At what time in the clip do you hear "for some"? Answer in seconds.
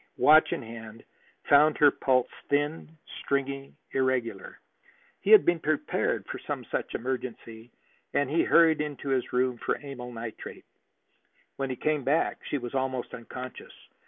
6.25-6.65